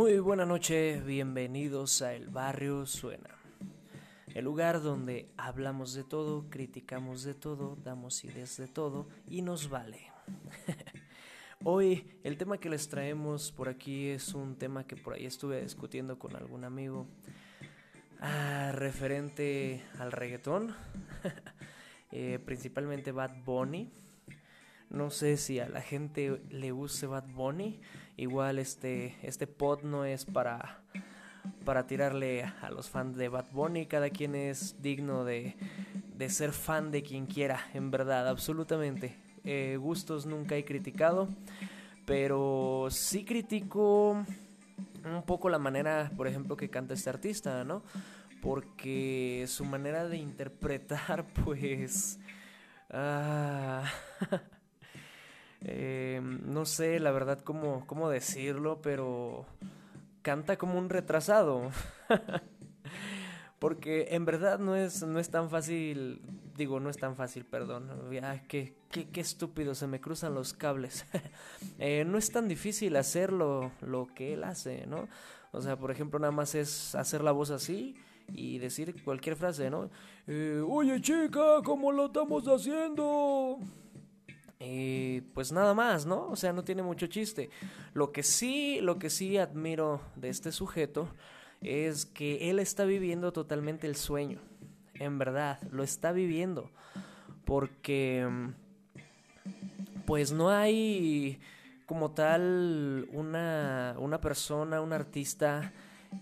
Muy 0.00 0.18
buena 0.18 0.46
noche, 0.46 0.98
bienvenidos 1.02 2.00
a 2.00 2.14
El 2.14 2.30
Barrio 2.30 2.86
Suena. 2.86 3.36
El 4.34 4.46
lugar 4.46 4.80
donde 4.80 5.28
hablamos 5.36 5.92
de 5.92 6.04
todo, 6.04 6.48
criticamos 6.48 7.22
de 7.22 7.34
todo, 7.34 7.76
damos 7.84 8.24
ideas 8.24 8.56
de 8.56 8.66
todo 8.66 9.08
y 9.28 9.42
nos 9.42 9.68
vale. 9.68 10.10
Hoy 11.64 12.18
el 12.24 12.38
tema 12.38 12.56
que 12.56 12.70
les 12.70 12.88
traemos 12.88 13.52
por 13.52 13.68
aquí 13.68 14.08
es 14.08 14.32
un 14.32 14.56
tema 14.56 14.86
que 14.86 14.96
por 14.96 15.12
ahí 15.12 15.26
estuve 15.26 15.60
discutiendo 15.60 16.18
con 16.18 16.34
algún 16.34 16.64
amigo 16.64 17.06
ah, 18.20 18.72
referente 18.74 19.82
al 19.98 20.12
reggaetón, 20.12 20.74
eh, 22.10 22.38
principalmente 22.42 23.12
Bad 23.12 23.44
Bunny. 23.44 23.92
No 24.90 25.10
sé 25.10 25.36
si 25.36 25.60
a 25.60 25.68
la 25.68 25.80
gente 25.80 26.42
le 26.50 26.72
guste 26.72 27.06
Bad 27.06 27.28
Bunny. 27.28 27.80
Igual 28.16 28.58
este, 28.58 29.16
este 29.22 29.46
pod 29.46 29.82
no 29.82 30.04
es 30.04 30.24
para, 30.24 30.82
para 31.64 31.86
tirarle 31.86 32.42
a 32.42 32.70
los 32.70 32.90
fans 32.90 33.16
de 33.16 33.28
Bad 33.28 33.52
Bunny. 33.52 33.86
Cada 33.86 34.10
quien 34.10 34.34
es 34.34 34.82
digno 34.82 35.24
de, 35.24 35.56
de 36.16 36.28
ser 36.28 36.50
fan 36.50 36.90
de 36.90 37.02
quien 37.04 37.26
quiera, 37.26 37.60
en 37.72 37.92
verdad, 37.92 38.28
absolutamente. 38.28 39.16
Eh, 39.44 39.78
gustos 39.80 40.26
nunca 40.26 40.56
he 40.56 40.64
criticado, 40.64 41.28
pero 42.04 42.88
sí 42.90 43.24
critico 43.24 44.22
un 45.04 45.22
poco 45.24 45.48
la 45.48 45.58
manera, 45.58 46.10
por 46.16 46.26
ejemplo, 46.26 46.56
que 46.56 46.68
canta 46.68 46.94
este 46.94 47.10
artista, 47.10 47.64
¿no? 47.64 47.82
Porque 48.42 49.44
su 49.46 49.64
manera 49.64 50.08
de 50.08 50.16
interpretar, 50.16 51.26
pues... 51.44 52.18
Ah, 52.92 53.79
no 56.50 56.64
sé, 56.66 57.00
la 57.00 57.10
verdad, 57.10 57.40
cómo, 57.40 57.86
cómo 57.86 58.10
decirlo, 58.10 58.80
pero 58.82 59.46
canta 60.22 60.56
como 60.56 60.78
un 60.78 60.88
retrasado. 60.90 61.70
Porque 63.58 64.08
en 64.12 64.24
verdad 64.24 64.58
no 64.58 64.74
es, 64.74 65.02
no 65.02 65.18
es 65.18 65.30
tan 65.30 65.50
fácil, 65.50 66.22
digo, 66.56 66.80
no 66.80 66.88
es 66.88 66.96
tan 66.96 67.14
fácil, 67.14 67.44
perdón. 67.44 67.90
Qué, 68.48 68.74
qué, 68.90 69.10
qué 69.10 69.20
estúpido, 69.20 69.74
se 69.74 69.86
me 69.86 70.00
cruzan 70.00 70.34
los 70.34 70.54
cables. 70.54 71.04
eh, 71.78 72.04
no 72.06 72.16
es 72.16 72.32
tan 72.32 72.48
difícil 72.48 72.96
hacerlo 72.96 73.70
lo 73.82 74.08
que 74.14 74.32
él 74.32 74.44
hace, 74.44 74.86
¿no? 74.86 75.08
O 75.52 75.60
sea, 75.60 75.76
por 75.76 75.90
ejemplo, 75.90 76.18
nada 76.18 76.32
más 76.32 76.54
es 76.54 76.94
hacer 76.94 77.22
la 77.22 77.32
voz 77.32 77.50
así 77.50 77.96
y 78.32 78.58
decir 78.58 79.02
cualquier 79.04 79.36
frase, 79.36 79.68
¿no? 79.68 79.90
Eh, 80.26 80.62
Oye 80.66 81.00
chica, 81.00 81.60
¿cómo 81.62 81.92
lo 81.92 82.06
estamos 82.06 82.44
haciendo? 82.46 83.58
Y 84.60 85.22
pues 85.32 85.52
nada 85.52 85.72
más, 85.72 86.04
¿no? 86.04 86.28
O 86.28 86.36
sea, 86.36 86.52
no 86.52 86.64
tiene 86.64 86.82
mucho 86.82 87.06
chiste. 87.06 87.48
Lo 87.94 88.12
que 88.12 88.22
sí, 88.22 88.80
lo 88.82 88.98
que 88.98 89.08
sí 89.08 89.38
admiro 89.38 90.02
de 90.16 90.28
este 90.28 90.52
sujeto 90.52 91.08
es 91.62 92.04
que 92.04 92.50
él 92.50 92.58
está 92.58 92.84
viviendo 92.84 93.32
totalmente 93.32 93.86
el 93.86 93.96
sueño. 93.96 94.38
En 94.94 95.18
verdad, 95.18 95.58
lo 95.70 95.82
está 95.82 96.12
viviendo. 96.12 96.70
Porque 97.46 98.28
pues 100.04 100.30
no 100.30 100.50
hay 100.50 101.40
como 101.86 102.10
tal 102.10 103.08
una, 103.12 103.96
una 103.98 104.20
persona, 104.20 104.82
un 104.82 104.92
artista 104.92 105.72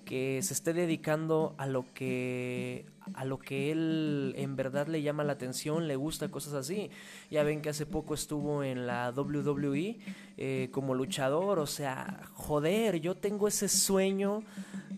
que 0.05 0.41
se 0.43 0.55
esté 0.55 0.73
dedicando 0.73 1.55
a 1.59 1.67
lo 1.67 1.85
que 1.93 2.87
a 3.15 3.25
lo 3.25 3.39
que 3.39 3.71
él 3.71 4.35
en 4.37 4.57
verdad 4.57 4.87
le 4.87 5.03
llama 5.03 5.25
la 5.25 5.35
atención, 5.35 5.89
le 5.89 5.97
gusta 5.97 6.31
cosas 6.31 6.55
así. 6.55 6.91
Ya 7.31 7.43
ven 7.43 7.63
que 7.63 7.71
hace 7.71 7.87
poco 7.87 8.15
estuvo 8.15 8.63
en 8.63 8.87
la 8.87 9.13
WWE 9.15 9.99
eh, 10.37 10.69
como 10.73 10.95
luchador, 10.95 11.59
o 11.59 11.67
sea, 11.67 12.21
joder, 12.35 13.01
yo 13.01 13.17
tengo 13.17 13.49
ese 13.49 13.69
sueño 13.69 14.43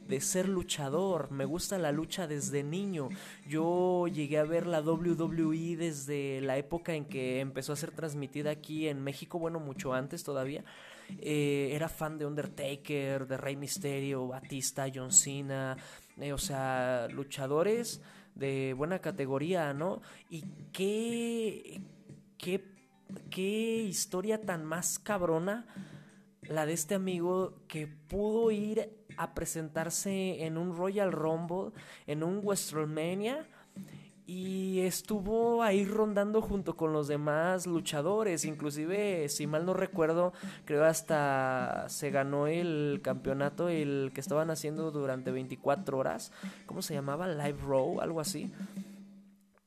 de 0.08 0.20
ser 0.20 0.48
luchador, 0.48 1.30
me 1.30 1.44
gusta 1.44 1.78
la 1.78 1.92
lucha 1.92 2.26
desde 2.26 2.62
niño. 2.62 3.08
Yo 3.48 4.06
llegué 4.08 4.38
a 4.38 4.44
ver 4.44 4.66
la 4.66 4.80
WWE 4.80 5.76
desde 5.76 6.40
la 6.40 6.58
época 6.58 6.94
en 6.94 7.04
que 7.04 7.40
empezó 7.40 7.72
a 7.72 7.76
ser 7.76 7.92
transmitida 7.92 8.50
aquí 8.50 8.88
en 8.88 9.02
México, 9.02 9.38
bueno, 9.38 9.60
mucho 9.60 9.94
antes 9.94 10.24
todavía. 10.24 10.64
Eh, 11.18 11.70
era 11.72 11.88
fan 11.88 12.18
de 12.18 12.26
Undertaker, 12.26 13.26
de 13.26 13.36
Rey 13.36 13.56
Mysterio, 13.56 14.28
Batista, 14.28 14.86
John 14.92 15.12
Cena, 15.12 15.76
eh, 16.20 16.32
o 16.32 16.38
sea, 16.38 17.08
luchadores 17.10 18.00
de 18.34 18.74
buena 18.76 19.00
categoría, 19.00 19.72
¿no? 19.74 20.00
Y 20.28 20.44
qué, 20.72 21.82
qué, 22.38 22.64
qué 23.30 23.82
historia 23.82 24.40
tan 24.40 24.64
más 24.64 24.98
cabrona 24.98 25.66
la 26.42 26.66
de 26.66 26.72
este 26.72 26.94
amigo 26.94 27.54
que 27.68 27.86
pudo 27.86 28.50
ir 28.50 28.90
a 29.16 29.34
presentarse 29.34 30.44
en 30.44 30.56
un 30.56 30.76
Royal 30.76 31.12
Rumble, 31.12 31.72
en 32.06 32.22
un 32.22 32.40
WrestleMania 32.44 33.46
y 34.30 34.82
estuvo 34.82 35.64
ahí 35.64 35.84
rondando 35.84 36.40
junto 36.40 36.76
con 36.76 36.92
los 36.92 37.08
demás 37.08 37.66
luchadores, 37.66 38.44
inclusive 38.44 39.28
si 39.28 39.48
mal 39.48 39.66
no 39.66 39.74
recuerdo, 39.74 40.32
creo 40.66 40.84
hasta 40.84 41.86
se 41.88 42.12
ganó 42.12 42.46
el 42.46 43.00
campeonato 43.02 43.68
el 43.68 44.12
que 44.14 44.20
estaban 44.20 44.50
haciendo 44.50 44.92
durante 44.92 45.32
24 45.32 45.98
horas, 45.98 46.30
¿cómo 46.66 46.80
se 46.80 46.94
llamaba? 46.94 47.26
Live 47.26 47.58
Row, 47.66 48.00
algo 48.00 48.20
así. 48.20 48.52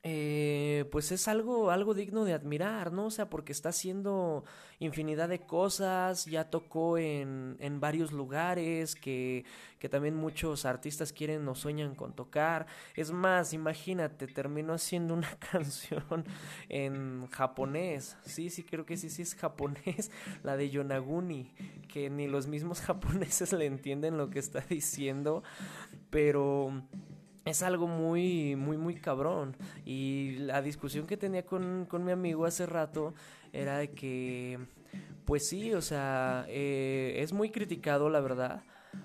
Eh, 0.06 0.84
pues 0.92 1.12
es 1.12 1.28
algo, 1.28 1.70
algo 1.70 1.94
digno 1.94 2.26
de 2.26 2.34
admirar, 2.34 2.92
¿no? 2.92 3.06
O 3.06 3.10
sea, 3.10 3.30
porque 3.30 3.52
está 3.52 3.70
haciendo 3.70 4.44
infinidad 4.78 5.30
de 5.30 5.40
cosas, 5.40 6.26
ya 6.26 6.50
tocó 6.50 6.98
en, 6.98 7.56
en 7.58 7.80
varios 7.80 8.12
lugares 8.12 8.96
que, 8.96 9.46
que 9.78 9.88
también 9.88 10.14
muchos 10.14 10.66
artistas 10.66 11.10
quieren 11.10 11.48
o 11.48 11.54
sueñan 11.54 11.94
con 11.94 12.14
tocar. 12.14 12.66
Es 12.94 13.12
más, 13.12 13.54
imagínate, 13.54 14.26
terminó 14.26 14.74
haciendo 14.74 15.14
una 15.14 15.38
canción 15.52 16.26
en 16.68 17.26
japonés. 17.28 18.18
Sí, 18.26 18.50
sí, 18.50 18.62
creo 18.62 18.84
que 18.84 18.98
sí, 18.98 19.08
sí 19.08 19.22
es 19.22 19.34
japonés, 19.34 20.10
la 20.42 20.58
de 20.58 20.68
Yonaguni, 20.68 21.50
que 21.88 22.10
ni 22.10 22.28
los 22.28 22.46
mismos 22.46 22.80
japoneses 22.82 23.54
le 23.54 23.64
entienden 23.64 24.18
lo 24.18 24.28
que 24.28 24.38
está 24.38 24.60
diciendo, 24.60 25.42
pero 26.10 26.82
es 27.44 27.62
algo 27.62 27.86
muy, 27.86 28.56
muy, 28.56 28.76
muy 28.76 28.94
cabrón. 28.94 29.56
Y 29.84 30.36
la 30.38 30.62
discusión 30.62 31.06
que 31.06 31.16
tenía 31.16 31.44
con, 31.44 31.86
con 31.86 32.04
mi 32.04 32.12
amigo 32.12 32.46
hace 32.46 32.66
rato 32.66 33.14
era 33.52 33.78
de 33.78 33.90
que, 33.90 34.58
pues 35.24 35.48
sí, 35.48 35.72
o 35.74 35.82
sea, 35.82 36.46
eh, 36.48 37.16
es 37.18 37.32
muy 37.32 37.50
criticado, 37.50 38.08
la 38.08 38.20
verdad. 38.20 38.62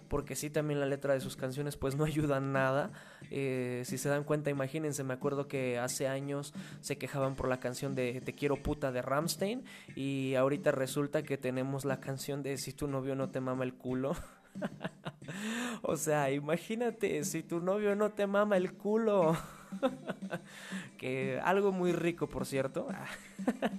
Porque 0.07 0.35
sí, 0.35 0.50
también 0.50 0.79
la 0.79 0.85
letra 0.85 1.13
de 1.13 1.19
sus 1.19 1.35
canciones 1.35 1.75
pues 1.75 1.95
no 1.95 2.03
ayuda 2.05 2.39
nada. 2.39 2.91
Eh, 3.31 3.83
si 3.85 3.97
se 3.97 4.09
dan 4.09 4.23
cuenta, 4.23 4.50
imagínense, 4.50 5.03
me 5.03 5.13
acuerdo 5.13 5.47
que 5.47 5.77
hace 5.79 6.07
años 6.07 6.53
se 6.81 6.97
quejaban 6.97 7.35
por 7.35 7.47
la 7.47 7.59
canción 7.59 7.95
de 7.95 8.21
Te 8.21 8.33
quiero 8.33 8.57
puta 8.57 8.91
de 8.91 9.01
Ramstein. 9.01 9.63
Y 9.95 10.35
ahorita 10.35 10.71
resulta 10.71 11.23
que 11.23 11.38
tenemos 11.38 11.85
la 11.85 12.00
canción 12.00 12.44
de 12.44 12.57
Si 12.57 12.73
tu 12.73 12.88
novio 12.88 13.16
no 13.16 13.29
te 13.29 13.41
mama 13.41 13.63
el 13.63 13.73
culo. 13.73 14.16
o 15.81 15.97
sea, 15.97 16.31
imagínate 16.31 17.23
si 17.23 17.43
tu 17.43 17.59
novio 17.59 17.95
no 17.95 18.11
te 18.11 18.27
mama 18.27 18.57
el 18.57 18.73
culo. 18.73 19.37
que 20.97 21.39
algo 21.43 21.71
muy 21.71 21.91
rico, 21.91 22.27
por 22.27 22.45
cierto. 22.45 22.88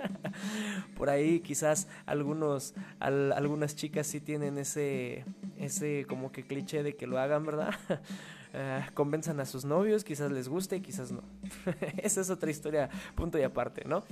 por 0.96 1.10
ahí 1.10 1.40
quizás 1.40 1.88
algunos 2.06 2.74
algunas 2.98 3.76
chicas 3.76 4.06
sí 4.06 4.20
tienen 4.20 4.58
ese 4.58 5.24
ese 5.58 6.06
como 6.08 6.32
que 6.32 6.44
cliché 6.44 6.82
de 6.82 6.96
que 6.96 7.06
lo 7.06 7.18
hagan, 7.18 7.44
¿verdad? 7.44 7.74
Uh, 8.52 8.82
convenzan 8.94 9.38
a 9.38 9.44
sus 9.44 9.64
novios, 9.64 10.02
quizás 10.02 10.32
les 10.32 10.48
guste, 10.48 10.82
quizás 10.82 11.12
no. 11.12 11.22
Esa 12.02 12.20
es 12.20 12.30
otra 12.30 12.50
historia, 12.50 12.90
punto 13.14 13.38
y 13.38 13.42
aparte, 13.42 13.84
¿no? 13.86 14.02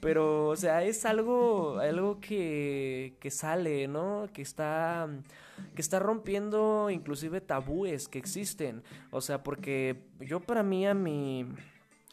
Pero, 0.00 0.48
o 0.48 0.56
sea, 0.56 0.84
es 0.84 1.04
algo, 1.04 1.80
algo 1.80 2.20
que, 2.20 3.16
que 3.18 3.32
sale, 3.32 3.88
¿no? 3.88 4.28
Que 4.32 4.42
está, 4.42 5.08
que 5.74 5.82
está 5.82 5.98
rompiendo 5.98 6.90
inclusive 6.90 7.40
tabúes 7.40 8.06
que 8.06 8.18
existen. 8.18 8.84
O 9.10 9.20
sea, 9.20 9.42
porque 9.42 9.96
yo 10.20 10.38
para 10.38 10.62
mí 10.62 10.86
a 10.86 10.94
mi 10.94 11.46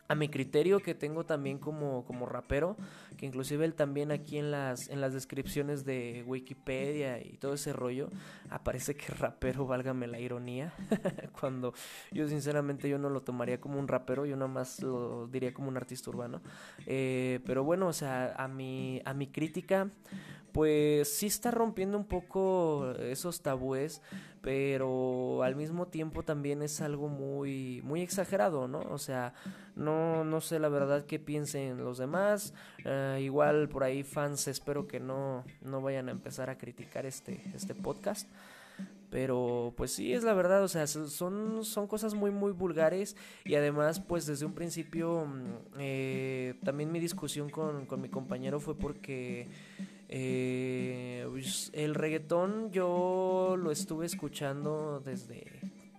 a 0.08 0.16
mi 0.16 0.30
criterio 0.30 0.80
que 0.80 0.96
tengo 0.96 1.26
también 1.26 1.58
como, 1.58 2.06
como 2.06 2.26
rapero, 2.26 2.78
que 3.18 3.26
inclusive 3.26 3.66
él 3.66 3.74
también 3.74 4.12
aquí 4.12 4.38
en 4.38 4.52
las, 4.52 4.88
en 4.90 5.02
las 5.02 5.14
descripciones 5.14 5.84
de 5.84 6.24
Wikipedia 6.26 7.22
y 7.22 7.38
todo 7.38 7.56
ese 7.56 7.74
rollo, 7.74 8.10
aparece 8.50 8.96
que 8.96 9.08
rapero, 9.14 9.68
válgame 9.68 10.08
la 10.08 10.20
ironía, 10.20 10.74
cuando 11.40 11.74
yo 12.12 12.28
sinceramente 12.30 12.88
yo 12.88 12.98
no 12.98 13.10
lo 13.10 13.22
tomaría 13.22 13.60
como 13.60 13.80
un 13.80 13.88
rapero, 13.88 14.26
yo 14.26 14.38
más 14.48 14.82
lo 14.82 15.28
diría 15.28 15.54
como 15.54 15.68
un 15.68 15.78
artista 15.78 16.10
urbano. 16.10 16.42
Eh, 16.86 17.40
pero 17.46 17.64
bueno, 17.64 17.88
o 17.88 17.94
sea, 17.94 18.34
a 18.38 18.48
mi, 18.48 19.02
a 19.06 19.14
mi 19.14 19.28
crítica, 19.28 19.90
pues 20.56 21.14
sí 21.14 21.26
está 21.26 21.52
rompiendo 21.52 21.98
un 21.98 22.06
poco 22.06 22.90
esos 22.98 23.42
tabúes, 23.42 24.02
pero 24.40 25.44
al 25.44 25.58
mismo 25.58 25.88
tiempo 25.88 26.24
también 26.24 26.62
es 26.62 26.80
algo 26.80 27.10
muy, 27.10 27.82
muy 27.84 28.02
exagerado, 28.02 28.66
¿no? 28.66 28.80
O 28.90 28.98
sea, 28.98 29.34
no, 29.76 30.24
no 30.24 30.40
sé 30.40 30.60
la 30.60 30.70
verdad 30.70 31.06
qué 31.06 31.20
piensen 31.20 31.84
los 31.84 31.98
demás. 31.98 32.54
Uh, 32.86 33.18
igual 33.20 33.68
por 33.68 33.84
ahí 33.84 34.04
fans 34.04 34.48
espero 34.48 34.88
que 34.88 35.02
no, 35.02 35.44
no 35.62 35.82
vayan 35.82 36.08
a 36.08 36.14
empezar 36.14 36.50
a 36.50 36.58
criticar 36.58 37.06
este, 37.06 37.44
este 37.54 37.76
podcast. 37.76 38.30
Pero 39.10 39.74
pues 39.76 39.92
sí, 39.92 40.14
es 40.14 40.24
la 40.24 40.34
verdad, 40.34 40.64
o 40.64 40.70
sea, 40.70 40.88
son, 40.88 41.66
son 41.66 41.88
cosas 41.88 42.14
muy, 42.14 42.32
muy 42.32 42.54
vulgares 42.54 43.18
y 43.44 43.56
además 43.56 44.00
pues 44.00 44.26
desde 44.26 44.46
un 44.46 44.54
principio 44.54 45.26
mm, 45.26 45.80
eh, 45.80 46.56
también 46.64 46.94
mi 46.94 47.00
discusión 47.02 47.50
con, 47.50 47.86
con, 47.86 48.00
mi 48.00 48.08
compañero 48.10 48.60
fue 48.60 48.78
porque 48.78 49.48
eh, 50.10 51.28
pues, 51.30 51.72
el 51.74 51.96
reggaetón 51.96 52.72
yo 52.72 53.56
lo 53.58 53.72
estuve 53.72 54.06
escuchando 54.06 55.02
desde 55.04 55.46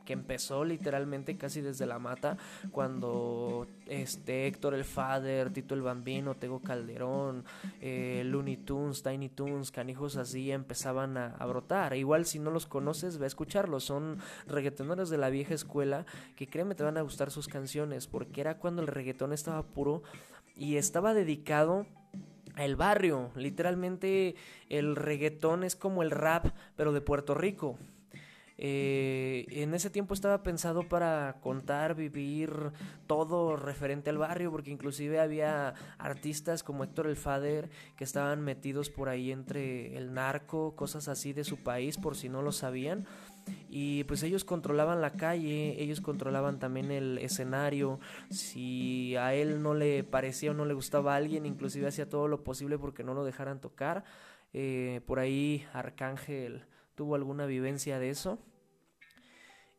que 0.06 0.14
empezó 0.14 0.64
literalmente 0.64 1.36
casi 1.36 1.60
desde 1.60 1.84
la 1.84 1.98
mata, 1.98 2.38
cuando 2.70 3.66
este 3.86 4.46
Héctor 4.46 4.72
el 4.72 4.84
Father, 4.84 5.52
Tito 5.52 5.74
el 5.74 5.82
Bambino, 5.82 6.36
Tego 6.36 6.60
Calderón, 6.60 7.44
eh, 7.82 8.22
Looney 8.24 8.56
Tunes, 8.56 9.02
Tiny 9.02 9.28
Tunes, 9.28 9.70
canijos 9.70 10.16
así 10.16 10.50
empezaban 10.50 11.18
a, 11.18 11.44
brotar. 11.46 11.94
Igual 11.96 12.24
si 12.24 12.38
no 12.38 12.50
los 12.50 12.66
conoces, 12.66 13.18
ve 13.18 13.24
a 13.24 13.26
escucharlos, 13.26 13.84
son 13.84 14.18
reggaetoneros 14.46 15.10
de 15.10 15.18
la 15.18 15.28
vieja 15.28 15.54
escuela 15.54 16.06
que 16.36 16.46
créeme 16.46 16.74
te 16.74 16.84
van 16.84 16.96
a 16.96 17.02
gustar 17.02 17.30
sus 17.30 17.48
canciones, 17.48 18.06
porque 18.06 18.40
era 18.40 18.58
cuando 18.58 18.82
el 18.82 18.88
reggaetón 18.88 19.32
estaba 19.32 19.62
puro 19.64 20.02
y 20.56 20.76
estaba 20.76 21.14
dedicado 21.14 21.84
al 22.56 22.76
barrio. 22.76 23.30
Literalmente 23.36 24.34
el 24.68 24.96
reggaetón 24.96 25.62
es 25.62 25.76
como 25.76 26.02
el 26.02 26.10
rap, 26.10 26.46
pero 26.74 26.92
de 26.92 27.00
Puerto 27.00 27.34
Rico. 27.34 27.78
Eh, 28.58 29.44
en 29.50 29.74
ese 29.74 29.90
tiempo 29.90 30.14
estaba 30.14 30.42
pensado 30.42 30.88
para 30.88 31.36
contar, 31.42 31.94
vivir 31.94 32.72
todo 33.06 33.56
referente 33.56 34.08
al 34.08 34.18
barrio, 34.18 34.50
porque 34.50 34.70
inclusive 34.70 35.20
había 35.20 35.74
artistas 35.98 36.62
como 36.62 36.82
Héctor 36.82 37.06
el 37.06 37.16
Fader 37.16 37.68
que 37.96 38.04
estaban 38.04 38.40
metidos 38.40 38.88
por 38.88 39.10
ahí 39.10 39.30
entre 39.30 39.96
el 39.96 40.14
narco, 40.14 40.74
cosas 40.74 41.08
así 41.08 41.34
de 41.34 41.44
su 41.44 41.58
país, 41.58 41.98
por 41.98 42.16
si 42.16 42.28
no 42.30 42.40
lo 42.40 42.52
sabían. 42.52 43.06
Y 43.68 44.04
pues 44.04 44.22
ellos 44.22 44.44
controlaban 44.44 45.00
la 45.00 45.12
calle, 45.12 45.80
ellos 45.82 46.00
controlaban 46.00 46.58
también 46.58 46.90
el 46.90 47.18
escenario. 47.18 48.00
Si 48.30 49.16
a 49.16 49.34
él 49.34 49.62
no 49.62 49.74
le 49.74 50.04
parecía 50.04 50.50
o 50.50 50.54
no 50.54 50.64
le 50.64 50.74
gustaba 50.74 51.14
a 51.14 51.16
alguien, 51.16 51.46
inclusive 51.46 51.86
hacía 51.86 52.08
todo 52.08 52.28
lo 52.28 52.42
posible 52.42 52.78
porque 52.78 53.04
no 53.04 53.14
lo 53.14 53.24
dejaran 53.24 53.60
tocar. 53.60 54.04
Eh, 54.52 55.00
por 55.06 55.18
ahí 55.18 55.66
Arcángel 55.72 56.64
tuvo 56.94 57.14
alguna 57.14 57.46
vivencia 57.46 57.98
de 57.98 58.10
eso. 58.10 58.38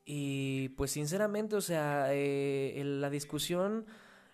Y 0.05 0.69
pues 0.69 0.91
sinceramente, 0.91 1.55
o 1.55 1.61
sea, 1.61 2.07
eh, 2.11 2.81
la 2.85 3.09
discusión 3.09 3.85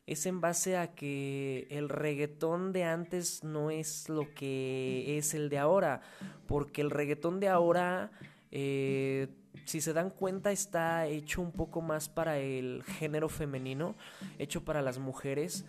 es 0.05 0.25
en 0.25 0.41
base 0.41 0.77
a 0.77 0.93
que 0.93 1.67
el 1.71 1.89
reggaetón 1.89 2.73
de 2.73 2.83
antes 2.83 3.43
no 3.43 3.71
es 3.71 4.09
lo 4.09 4.33
que 4.33 5.17
es 5.17 5.33
el 5.33 5.49
de 5.49 5.57
ahora, 5.57 6.01
porque 6.45 6.81
el 6.81 6.91
reggaetón 6.91 7.39
de 7.39 7.47
ahora, 7.47 8.11
eh, 8.55 9.29
si 9.65 9.81
se 9.81 9.93
dan 9.93 10.11
cuenta, 10.11 10.51
está 10.51 11.07
hecho 11.07 11.41
un 11.41 11.51
poco 11.51 11.81
más 11.81 12.07
para 12.07 12.37
el 12.37 12.83
género 12.83 13.29
femenino, 13.29 13.95
hecho 14.37 14.63
para 14.63 14.83
las 14.83 14.99
mujeres 14.99 15.65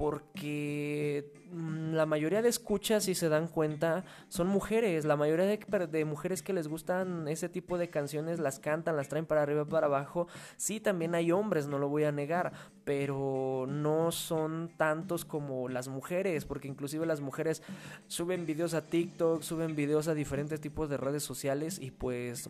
porque 0.00 1.30
mm, 1.52 1.92
la 1.92 2.06
mayoría 2.06 2.40
de 2.40 2.48
escuchas, 2.48 3.04
si 3.04 3.14
se 3.14 3.28
dan 3.28 3.48
cuenta, 3.48 4.06
son 4.28 4.46
mujeres. 4.46 5.04
La 5.04 5.14
mayoría 5.14 5.44
de, 5.44 6.04
mujeres 6.06 6.42
que 6.42 6.54
les 6.54 6.68
gustan 6.68 7.28
ese 7.28 7.50
tipo 7.50 7.76
de 7.76 7.90
canciones 7.90 8.38
las 8.38 8.58
cantan, 8.60 8.96
las 8.96 9.10
traen 9.10 9.26
para 9.26 9.42
arriba, 9.42 9.66
para 9.66 9.88
abajo. 9.88 10.26
Sí, 10.56 10.80
también 10.80 11.14
hay 11.14 11.32
hombres, 11.32 11.66
no 11.66 11.78
lo 11.78 11.90
voy 11.90 12.04
a 12.04 12.12
negar, 12.12 12.54
pero 12.84 13.66
no 13.68 14.10
son 14.10 14.70
tantos 14.78 15.26
como 15.26 15.68
las 15.68 15.88
mujeres, 15.88 16.46
porque 16.46 16.68
inclusive 16.68 17.04
las 17.04 17.20
mujeres 17.20 17.62
suben 18.06 18.46
videos 18.46 18.72
a 18.72 18.86
TikTok, 18.86 19.42
suben 19.42 19.76
videos 19.76 20.08
a 20.08 20.14
diferentes 20.14 20.62
tipos 20.62 20.88
de 20.88 20.96
redes 20.96 21.24
sociales 21.24 21.78
y 21.78 21.90
pues 21.90 22.48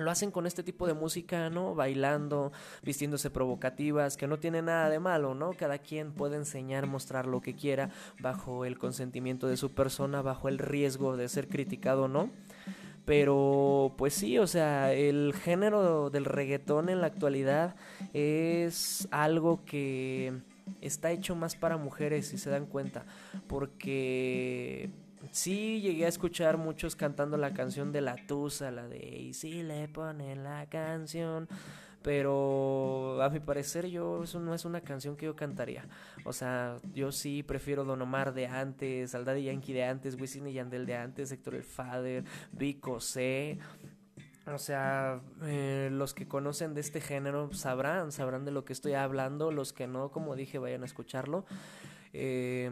lo 0.00 0.10
hacen 0.10 0.30
con 0.30 0.46
este 0.46 0.62
tipo 0.62 0.86
de 0.86 0.94
música, 0.94 1.50
¿no? 1.50 1.74
Bailando, 1.74 2.52
vistiéndose 2.82 3.30
provocativas, 3.30 4.16
que 4.16 4.26
no 4.26 4.38
tiene 4.38 4.62
nada 4.62 4.90
de 4.90 5.00
malo, 5.00 5.34
¿no? 5.34 5.52
Cada 5.52 5.78
quien 5.78 6.12
puede 6.12 6.36
enseñar, 6.36 6.86
mostrar 6.86 7.26
lo 7.26 7.40
que 7.40 7.54
quiera 7.54 7.90
bajo 8.20 8.64
el 8.64 8.78
consentimiento 8.78 9.48
de 9.48 9.56
su 9.56 9.72
persona, 9.72 10.22
bajo 10.22 10.48
el 10.48 10.58
riesgo 10.58 11.16
de 11.16 11.28
ser 11.28 11.48
criticado, 11.48 12.08
¿no? 12.08 12.30
Pero 13.04 13.94
pues 13.96 14.12
sí, 14.12 14.38
o 14.38 14.46
sea, 14.46 14.92
el 14.92 15.32
género 15.34 16.10
del 16.10 16.26
reggaetón 16.26 16.90
en 16.90 17.00
la 17.00 17.06
actualidad 17.06 17.74
es 18.12 19.08
algo 19.10 19.64
que 19.64 20.42
está 20.82 21.10
hecho 21.10 21.34
más 21.34 21.56
para 21.56 21.78
mujeres, 21.78 22.28
si 22.28 22.36
se 22.36 22.50
dan 22.50 22.66
cuenta, 22.66 23.06
porque 23.46 24.90
sí 25.30 25.80
llegué 25.80 26.06
a 26.06 26.08
escuchar 26.08 26.56
muchos 26.56 26.96
cantando 26.96 27.36
la 27.36 27.52
canción 27.52 27.92
de 27.92 28.00
la 28.00 28.16
Tusa, 28.26 28.70
la 28.70 28.88
de 28.88 28.98
Y 28.98 29.34
si 29.34 29.62
le 29.62 29.88
ponen 29.88 30.44
la 30.44 30.66
canción. 30.66 31.48
Pero 32.02 33.20
a 33.20 33.28
mi 33.28 33.40
parecer 33.40 33.86
yo 33.88 34.22
eso 34.22 34.38
no 34.38 34.54
es 34.54 34.64
una 34.64 34.80
canción 34.80 35.16
que 35.16 35.26
yo 35.26 35.34
cantaría. 35.34 35.84
O 36.24 36.32
sea, 36.32 36.76
yo 36.94 37.10
sí 37.10 37.42
prefiero 37.42 37.84
Don 37.84 38.00
Omar 38.00 38.32
de 38.32 38.46
antes, 38.46 39.14
Al 39.14 39.24
Yankee 39.24 39.72
de 39.72 39.84
antes, 39.84 40.18
Wisin 40.18 40.46
y 40.46 40.52
Yandel 40.52 40.86
de 40.86 40.96
antes, 40.96 41.32
Héctor 41.32 41.56
el 41.56 41.64
Father, 41.64 42.24
Vico 42.52 43.00
C. 43.00 43.58
O 44.46 44.58
sea, 44.58 45.20
eh, 45.42 45.90
los 45.92 46.14
que 46.14 46.26
conocen 46.26 46.72
de 46.72 46.80
este 46.80 47.00
género 47.00 47.52
sabrán, 47.52 48.12
sabrán 48.12 48.44
de 48.44 48.52
lo 48.52 48.64
que 48.64 48.72
estoy 48.72 48.94
hablando. 48.94 49.50
Los 49.50 49.72
que 49.72 49.86
no, 49.86 50.10
como 50.10 50.36
dije, 50.36 50.58
vayan 50.58 50.82
a 50.82 50.86
escucharlo. 50.86 51.44
Eh, 52.12 52.70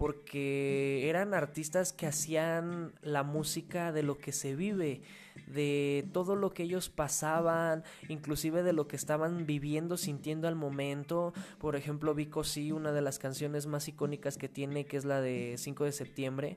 porque 0.00 1.10
eran 1.10 1.34
artistas 1.34 1.92
que 1.92 2.06
hacían 2.06 2.94
la 3.02 3.22
música 3.22 3.92
de 3.92 4.02
lo 4.02 4.16
que 4.16 4.32
se 4.32 4.56
vive, 4.56 5.02
de 5.46 6.08
todo 6.14 6.36
lo 6.36 6.54
que 6.54 6.62
ellos 6.62 6.88
pasaban, 6.88 7.84
inclusive 8.08 8.62
de 8.62 8.72
lo 8.72 8.88
que 8.88 8.96
estaban 8.96 9.44
viviendo, 9.44 9.98
sintiendo 9.98 10.48
al 10.48 10.54
momento. 10.54 11.34
Por 11.58 11.76
ejemplo, 11.76 12.14
Vico 12.14 12.44
sí, 12.44 12.72
una 12.72 12.92
de 12.92 13.02
las 13.02 13.18
canciones 13.18 13.66
más 13.66 13.88
icónicas 13.88 14.38
que 14.38 14.48
tiene, 14.48 14.86
que 14.86 14.96
es 14.96 15.04
la 15.04 15.20
de 15.20 15.56
5 15.58 15.84
de 15.84 15.92
septiembre, 15.92 16.56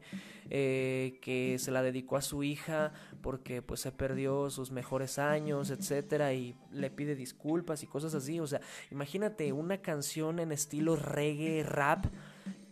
eh, 0.50 1.20
que 1.22 1.58
se 1.60 1.72
la 1.72 1.82
dedicó 1.82 2.16
a 2.16 2.22
su 2.22 2.44
hija 2.44 2.94
porque 3.22 3.62
pues 3.62 3.82
se 3.82 3.92
perdió 3.92 4.50
sus 4.52 4.72
mejores 4.72 5.20
años, 5.20 5.70
etcétera, 5.70 6.34
y 6.34 6.56
le 6.72 6.90
pide 6.90 7.14
disculpas 7.14 7.84
y 7.84 7.88
cosas 7.88 8.16
así. 8.16 8.40
O 8.40 8.48
sea, 8.48 8.62
imagínate 8.90 9.52
una 9.52 9.80
canción 9.80 10.40
en 10.40 10.54
estilo 10.54 10.96
reggae, 10.96 11.64
rap 11.64 12.06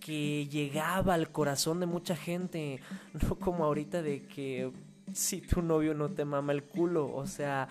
que 0.02 0.48
llegaba 0.48 1.14
al 1.14 1.32
corazón 1.32 1.80
de 1.80 1.86
mucha 1.86 2.16
gente, 2.16 2.82
no 3.14 3.36
como 3.36 3.64
ahorita 3.64 4.02
de 4.02 4.24
que 4.24 4.72
si 5.14 5.42
tu 5.42 5.62
novio 5.62 5.94
no 5.94 6.10
te 6.10 6.26
mama 6.26 6.52
el 6.52 6.64
culo, 6.64 7.14
o 7.14 7.26
sea, 7.26 7.70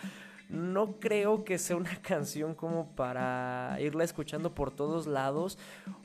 no 0.49 0.99
creo 0.99 1.45
que 1.45 1.59
sea 1.59 1.77
una 1.77 1.97
canción 2.03 2.55
como 2.55 2.89
para 2.95 3.77
irla 3.81 4.05
escuchando 4.05 4.55
por 4.55 4.71
todos 4.71 5.07
lados 5.07 5.59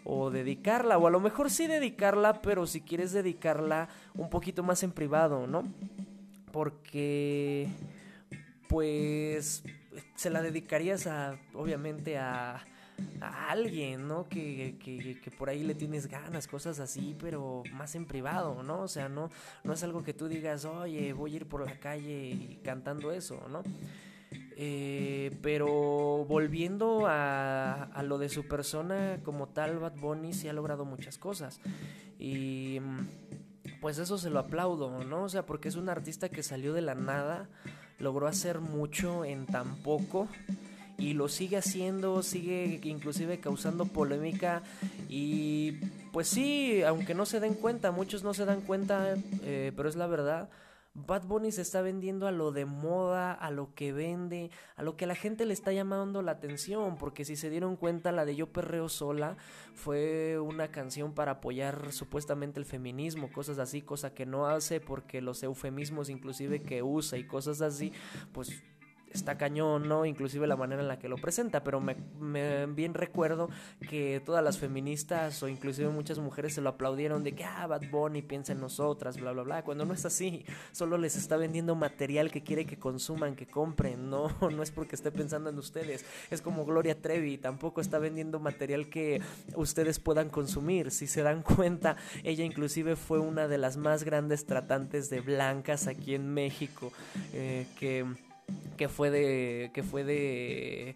o 0.03 0.29
dedicarla, 0.29 0.97
o 0.97 1.07
a 1.07 1.11
lo 1.11 1.19
mejor 1.19 1.49
sí 1.49 1.67
dedicarla, 1.67 2.41
pero 2.41 2.67
si 2.67 2.81
quieres 2.81 3.11
dedicarla 3.11 3.89
un 4.15 4.29
poquito 4.29 4.63
más 4.63 4.83
en 4.83 4.91
privado, 4.91 5.47
¿no? 5.47 5.63
Porque 6.51 7.67
pues 8.67 9.63
se 10.15 10.29
la 10.29 10.41
dedicarías 10.41 11.07
a 11.07 11.37
obviamente 11.53 12.17
a 12.17 12.63
a 13.21 13.51
alguien, 13.51 14.07
¿no? 14.07 14.27
Que, 14.27 14.75
que, 14.79 15.19
que, 15.21 15.31
por 15.31 15.49
ahí 15.49 15.63
le 15.63 15.75
tienes 15.75 16.07
ganas, 16.07 16.47
cosas 16.47 16.79
así, 16.79 17.15
pero 17.19 17.63
más 17.73 17.95
en 17.95 18.05
privado, 18.05 18.63
¿no? 18.63 18.81
O 18.81 18.87
sea, 18.87 19.09
no, 19.09 19.29
no 19.63 19.73
es 19.73 19.83
algo 19.83 20.03
que 20.03 20.13
tú 20.13 20.27
digas, 20.27 20.65
oye, 20.65 21.13
voy 21.13 21.33
a 21.33 21.35
ir 21.37 21.45
por 21.47 21.65
la 21.65 21.79
calle 21.79 22.59
cantando 22.63 23.11
eso, 23.11 23.47
¿no? 23.49 23.63
Eh, 24.57 25.35
pero 25.41 26.25
volviendo 26.27 27.07
a, 27.07 27.83
a, 27.83 28.03
lo 28.03 28.17
de 28.17 28.29
su 28.29 28.47
persona 28.47 29.19
como 29.23 29.47
tal, 29.47 29.79
Bad 29.79 29.97
Bunny 29.97 30.33
sí 30.33 30.47
ha 30.47 30.53
logrado 30.53 30.85
muchas 30.85 31.17
cosas. 31.17 31.59
Y 32.19 32.79
pues 33.81 33.97
eso 33.97 34.17
se 34.17 34.29
lo 34.29 34.39
aplaudo, 34.39 35.03
¿no? 35.03 35.23
O 35.23 35.29
sea, 35.29 35.45
porque 35.45 35.67
es 35.67 35.75
un 35.75 35.89
artista 35.89 36.29
que 36.29 36.43
salió 36.43 36.73
de 36.73 36.81
la 36.81 36.95
nada, 36.95 37.49
logró 37.99 38.27
hacer 38.27 38.59
mucho 38.59 39.25
en 39.25 39.45
tan 39.45 39.75
poco 39.77 40.27
y 40.97 41.13
lo 41.13 41.27
sigue 41.27 41.57
haciendo, 41.57 42.23
sigue 42.23 42.79
inclusive 42.83 43.39
causando 43.39 43.85
polémica 43.85 44.63
y 45.09 45.73
pues 46.11 46.27
sí, 46.27 46.81
aunque 46.83 47.13
no 47.13 47.25
se 47.25 47.39
den 47.39 47.53
cuenta, 47.53 47.91
muchos 47.91 48.23
no 48.23 48.33
se 48.33 48.45
dan 48.45 48.61
cuenta, 48.61 49.15
eh, 49.43 49.71
pero 49.75 49.89
es 49.89 49.95
la 49.95 50.07
verdad. 50.07 50.49
Bad 50.97 51.25
Bunny 51.25 51.51
se 51.51 51.61
está 51.61 51.81
vendiendo 51.81 52.25
a 52.25 52.31
lo 52.31 52.53
de 52.53 52.63
moda, 52.63 53.33
a 53.33 53.51
lo 53.51 53.73
que 53.75 53.91
vende, 53.91 54.49
a 54.77 54.83
lo 54.83 54.95
que 54.95 55.03
a 55.03 55.07
la 55.09 55.15
gente 55.15 55.45
le 55.45 55.53
está 55.53 55.73
llamando 55.73 56.21
la 56.21 56.31
atención, 56.31 56.97
porque 56.97 57.25
si 57.25 57.35
se 57.35 57.49
dieron 57.49 57.75
cuenta, 57.75 58.13
la 58.13 58.23
de 58.23 58.37
Yo 58.37 58.47
Perreo 58.47 58.87
Sola 58.87 59.35
fue 59.73 60.39
una 60.39 60.69
canción 60.69 61.13
para 61.13 61.33
apoyar 61.33 61.91
supuestamente 61.91 62.61
el 62.61 62.65
feminismo, 62.65 63.29
cosas 63.29 63.59
así, 63.59 63.81
cosa 63.81 64.13
que 64.13 64.25
no 64.25 64.47
hace 64.47 64.79
porque 64.79 65.21
los 65.21 65.43
eufemismos 65.43 66.09
inclusive 66.09 66.61
que 66.61 66.81
usa 66.81 67.17
y 67.17 67.27
cosas 67.27 67.59
así, 67.59 67.91
pues 68.31 68.63
está 69.15 69.37
cañón, 69.37 69.87
¿no? 69.87 70.05
Inclusive 70.05 70.47
la 70.47 70.55
manera 70.55 70.81
en 70.81 70.87
la 70.87 70.99
que 70.99 71.09
lo 71.09 71.17
presenta, 71.17 71.63
pero 71.63 71.81
me, 71.81 71.95
bien 72.67 72.93
recuerdo 72.93 73.49
que 73.89 74.21
todas 74.25 74.43
las 74.43 74.57
feministas 74.57 75.41
o 75.43 75.47
inclusive 75.47 75.89
muchas 75.89 76.19
mujeres 76.19 76.53
se 76.53 76.61
lo 76.61 76.69
aplaudieron 76.69 77.23
de 77.23 77.33
que, 77.33 77.43
ah, 77.43 77.67
Bad 77.67 77.89
Bunny 77.89 78.21
piensa 78.21 78.53
en 78.53 78.59
nosotras, 78.59 79.17
bla, 79.17 79.31
bla, 79.31 79.43
bla, 79.43 79.63
cuando 79.63 79.85
no 79.85 79.93
es 79.93 80.05
así, 80.05 80.45
solo 80.71 80.97
les 80.97 81.15
está 81.15 81.37
vendiendo 81.37 81.75
material 81.75 82.31
que 82.31 82.43
quiere 82.43 82.65
que 82.65 82.77
consuman, 82.77 83.35
que 83.35 83.47
compren, 83.47 84.09
no, 84.09 84.29
no 84.51 84.63
es 84.63 84.71
porque 84.71 84.95
esté 84.95 85.11
pensando 85.11 85.49
en 85.49 85.57
ustedes, 85.57 86.05
es 86.29 86.41
como 86.41 86.65
Gloria 86.65 87.01
Trevi, 87.01 87.37
tampoco 87.37 87.81
está 87.81 87.99
vendiendo 87.99 88.39
material 88.39 88.89
que 88.89 89.21
ustedes 89.55 89.99
puedan 89.99 90.29
consumir, 90.29 90.91
si 90.91 91.07
se 91.07 91.21
dan 91.21 91.41
cuenta, 91.41 91.97
ella 92.23 92.43
inclusive 92.43 92.95
fue 92.95 93.19
una 93.19 93.47
de 93.47 93.57
las 93.57 93.77
más 93.77 94.03
grandes 94.03 94.45
tratantes 94.45 95.09
de 95.09 95.21
blancas 95.21 95.87
aquí 95.87 96.15
en 96.15 96.33
México, 96.33 96.91
eh, 97.33 97.67
que 97.79 98.05
que 98.77 98.89
fue 98.89 99.09
de 99.09 99.71
que 99.73 99.83
fue 99.83 100.03
de 100.03 100.95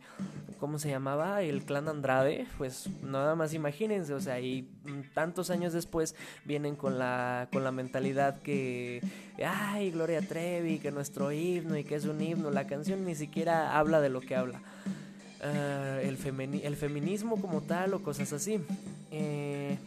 ¿cómo 0.60 0.80
se 0.80 0.90
llamaba? 0.90 1.42
el 1.42 1.64
clan 1.64 1.88
Andrade, 1.88 2.46
pues 2.58 2.90
nada 3.02 3.36
más 3.36 3.54
imagínense, 3.54 4.14
o 4.14 4.20
sea, 4.20 4.40
y 4.40 4.68
tantos 5.14 5.50
años 5.50 5.72
después 5.74 6.16
vienen 6.46 6.76
con 6.76 7.00
la 7.00 7.48
con 7.52 7.64
la 7.64 7.72
mentalidad 7.72 8.42
que 8.42 9.02
ay, 9.46 9.92
Gloria 9.92 10.22
Trevi, 10.22 10.80
que 10.80 10.92
nuestro 10.92 11.32
himno 11.32 11.78
y 11.78 11.84
que 11.84 11.96
es 11.96 12.06
un 12.06 12.22
himno, 12.22 12.52
la 12.52 12.68
canción 12.68 13.06
ni 13.06 13.16
siquiera 13.16 13.78
habla 13.78 14.02
de 14.02 14.10
lo 14.10 14.22
que 14.22 14.36
habla. 14.36 14.62
Ah, 15.42 16.00
el, 16.02 16.18
el 16.64 16.76
feminismo 16.76 17.40
como 17.40 17.62
tal 17.62 17.94
o 17.94 18.04
cosas 18.04 18.34
así. 18.34 18.60
Eh, 19.12 19.78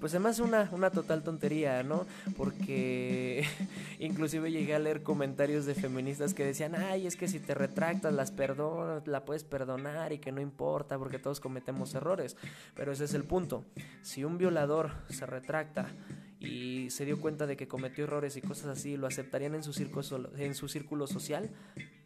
pues 0.00 0.12
además 0.14 0.38
una, 0.40 0.68
una 0.72 0.90
total 0.90 1.22
tontería, 1.22 1.82
¿no? 1.82 2.06
Porque 2.36 3.44
inclusive 3.98 4.50
llegué 4.50 4.74
a 4.74 4.78
leer 4.78 5.02
comentarios 5.02 5.66
de 5.66 5.74
feministas 5.74 6.34
que 6.34 6.44
decían, 6.44 6.74
ay, 6.74 7.06
es 7.06 7.16
que 7.16 7.28
si 7.28 7.40
te 7.40 7.54
retractas, 7.54 8.12
las 8.12 8.30
perdonas, 8.30 9.06
la 9.06 9.24
puedes 9.24 9.44
perdonar 9.44 10.12
y 10.12 10.18
que 10.18 10.32
no 10.32 10.40
importa 10.40 10.98
porque 10.98 11.18
todos 11.18 11.40
cometemos 11.40 11.94
errores. 11.94 12.36
Pero 12.74 12.92
ese 12.92 13.04
es 13.04 13.14
el 13.14 13.24
punto. 13.24 13.64
Si 14.02 14.24
un 14.24 14.38
violador 14.38 14.92
se 15.08 15.26
retracta 15.26 15.88
y 16.38 16.90
se 16.90 17.04
dio 17.04 17.20
cuenta 17.20 17.46
de 17.46 17.56
que 17.56 17.68
cometió 17.68 18.04
errores 18.04 18.36
y 18.36 18.42
cosas 18.42 18.66
así, 18.66 18.96
¿lo 18.96 19.06
aceptarían 19.06 19.54
en 19.54 19.62
su 19.62 19.72
círculo, 19.72 20.30
en 20.36 20.54
su 20.54 20.68
círculo 20.68 21.06
social? 21.06 21.50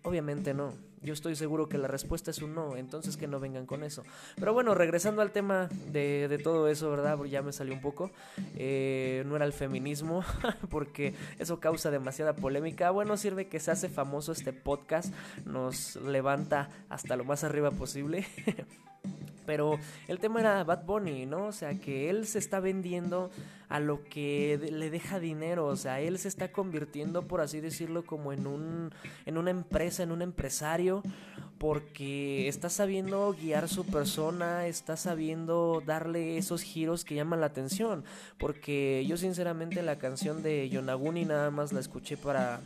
Obviamente 0.03 0.55
no. 0.55 0.73
Yo 1.03 1.15
estoy 1.15 1.35
seguro 1.35 1.69
que 1.69 1.79
la 1.79 1.89
respuesta 1.89 2.31
es 2.31 2.43
un 2.43 2.55
no, 2.55 2.77
entonces 2.77 3.17
que 3.17 3.27
no 3.27 3.41
vengan 3.41 3.65
con 3.65 3.85
eso. 3.85 4.03
Pero 4.37 4.53
bueno, 4.53 4.75
regresando 4.75 5.23
al 5.23 5.31
tema 5.31 5.71
de, 5.87 6.29
de 6.29 6.39
todo 6.39 6.69
eso, 6.69 6.91
¿verdad? 6.91 7.23
Ya 7.25 7.41
me 7.41 7.53
salió 7.53 7.73
un 7.73 7.81
poco. 7.81 8.11
Eh, 8.57 9.25
no 9.27 9.37
era 9.37 9.47
el 9.47 9.55
feminismo, 9.55 10.23
porque 10.71 11.15
eso 11.39 11.59
causa 11.59 11.91
demasiada 11.91 12.37
polémica. 12.37 12.91
Bueno, 12.91 13.17
sirve 13.17 13.49
que 13.49 13.61
se 13.61 13.71
hace 13.71 13.89
famoso 13.89 14.33
este 14.33 14.53
podcast, 14.53 15.15
nos 15.47 15.97
levanta 15.97 16.69
hasta 16.91 17.17
lo 17.17 17.25
más 17.25 17.45
arriba 17.45 17.71
posible. 17.71 18.27
Pero 19.47 19.79
el 20.07 20.21
tema 20.21 20.41
era 20.41 20.63
Bad 20.63 20.85
Bunny, 20.85 21.27
¿no? 21.27 21.47
O 21.47 21.53
sea, 21.53 21.75
que 21.75 22.09
él 22.09 22.27
se 22.27 22.39
está 22.39 22.61
vendiendo 22.61 23.31
a 23.69 23.81
lo 23.81 24.03
que 24.05 24.59
le 24.73 24.91
deja 24.91 25.21
dinero, 25.21 25.67
o 25.67 25.77
sea, 25.77 26.01
él 26.01 26.19
se 26.19 26.27
está 26.27 26.51
convirtiendo, 26.51 27.29
por 27.29 27.41
así 27.41 27.61
decirlo, 27.61 28.05
como 28.05 28.33
en 28.33 28.47
un 28.49 28.91
en 29.27 29.39
una 29.39 29.51
empresa, 29.51 30.03
en 30.03 30.11
un 30.11 30.23
empresario, 30.23 31.03
porque 31.59 32.49
está 32.49 32.69
sabiendo 32.69 33.33
guiar 33.33 33.69
su 33.69 33.87
persona, 33.87 34.67
está 34.67 34.97
sabiendo 34.97 35.83
darle 35.87 36.37
esos 36.37 36.63
giros 36.63 37.05
que 37.05 37.15
llaman 37.15 37.41
la 37.41 37.47
atención, 37.47 38.03
porque 38.39 39.05
yo 39.07 39.17
sinceramente 39.17 39.83
la 39.83 39.99
canción 39.99 40.43
de 40.43 40.69
Yonaguni 40.69 41.25
nada 41.25 41.51
más 41.53 41.73
la 41.73 41.79
escuché 41.79 42.17
para 42.17 42.61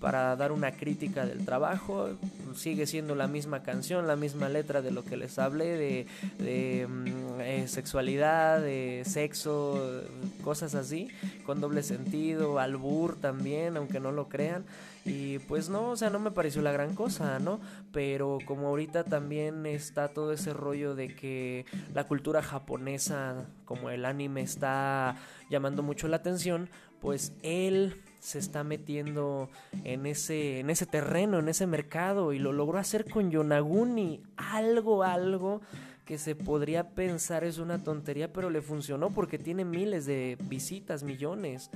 para 0.00 0.36
dar 0.36 0.52
una 0.52 0.72
crítica 0.72 1.26
del 1.26 1.44
trabajo. 1.44 2.08
Sigue 2.54 2.86
siendo 2.86 3.14
la 3.14 3.26
misma 3.26 3.62
canción, 3.62 4.06
la 4.06 4.16
misma 4.16 4.48
letra 4.48 4.82
de 4.82 4.90
lo 4.90 5.04
que 5.04 5.16
les 5.16 5.38
hablé, 5.38 6.06
de, 6.38 6.86
mm, 6.88 7.40
eh, 7.40 7.68
sexualidad, 7.68 8.60
de 8.60 9.02
sexo, 9.04 10.02
cosas 10.42 10.74
así, 10.74 11.08
con 11.44 11.60
doble 11.60 11.82
sentido, 11.82 12.58
albur 12.58 13.16
también, 13.16 13.76
aunque 13.76 14.00
no 14.00 14.12
lo 14.12 14.28
crean. 14.28 14.64
Y 15.04 15.38
pues 15.40 15.68
no, 15.68 15.90
o 15.90 15.96
sea, 15.96 16.10
no 16.10 16.18
me 16.18 16.30
pareció 16.30 16.60
la 16.60 16.72
gran 16.72 16.94
cosa, 16.94 17.38
¿no? 17.38 17.60
Pero 17.92 18.38
como 18.44 18.68
ahorita 18.68 19.04
también 19.04 19.64
está 19.64 20.08
todo 20.08 20.32
ese 20.32 20.52
rollo 20.52 20.94
de 20.94 21.14
que 21.14 21.64
la 21.94 22.04
cultura 22.04 22.42
japonesa, 22.42 23.46
como 23.64 23.90
el 23.90 24.04
anime, 24.04 24.42
está 24.42 25.16
llamando 25.48 25.82
mucho 25.82 26.08
la 26.08 26.16
atención, 26.16 26.68
pues 27.00 27.32
él 27.42 28.02
se 28.20 28.38
está 28.38 28.64
metiendo 28.64 29.48
en 29.84 30.06
ese, 30.06 30.60
en 30.60 30.70
ese 30.70 30.86
terreno, 30.86 31.38
en 31.38 31.48
ese 31.48 31.66
mercado 31.66 32.32
y 32.32 32.38
lo 32.38 32.52
logró 32.52 32.78
hacer 32.78 33.08
con 33.10 33.30
Yonaguni, 33.30 34.20
algo, 34.36 35.02
algo 35.02 35.60
que 36.08 36.16
se 36.16 36.34
podría 36.34 36.88
pensar 36.94 37.44
es 37.44 37.58
una 37.58 37.84
tontería, 37.84 38.32
pero 38.32 38.48
le 38.48 38.62
funcionó 38.62 39.10
porque 39.10 39.38
tiene 39.38 39.66
miles 39.66 40.06
de 40.06 40.38
visitas, 40.40 41.02
millones. 41.02 41.70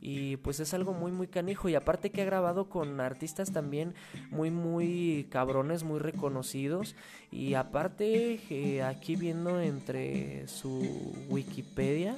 Y 0.00 0.36
pues 0.36 0.60
es 0.60 0.72
algo 0.72 0.92
muy, 0.92 1.10
muy 1.10 1.26
canijo. 1.26 1.68
Y 1.68 1.74
aparte 1.74 2.10
que 2.10 2.22
ha 2.22 2.24
grabado 2.24 2.68
con 2.68 3.00
artistas 3.00 3.52
también 3.52 3.94
muy, 4.30 4.52
muy 4.52 5.26
cabrones, 5.30 5.82
muy 5.82 5.98
reconocidos. 5.98 6.94
Y 7.32 7.54
aparte, 7.54 8.40
eh, 8.50 8.84
aquí 8.84 9.16
viendo 9.16 9.60
entre 9.60 10.46
su 10.46 11.12
Wikipedia, 11.28 12.14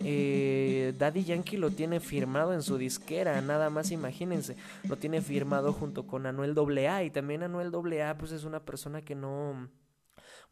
eh, 0.00 0.94
Daddy 0.98 1.24
Yankee 1.24 1.56
lo 1.56 1.70
tiene 1.70 2.00
firmado 2.00 2.52
en 2.52 2.62
su 2.62 2.76
disquera, 2.78 3.40
nada 3.40 3.70
más 3.70 3.90
imagínense, 3.90 4.56
lo 4.88 4.96
tiene 4.96 5.20
firmado 5.20 5.72
junto 5.72 6.06
con 6.06 6.26
Anuel 6.26 6.56
AA 6.58 7.04
y 7.04 7.10
también 7.10 7.42
Anuel 7.42 7.72
AA 7.74 8.16
pues 8.16 8.32
es 8.32 8.44
una 8.44 8.60
persona 8.60 9.02
que 9.02 9.14
no 9.14 9.68